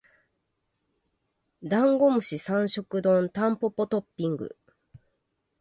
[1.63, 4.57] ダンゴムシ三食丼タンポポトッピング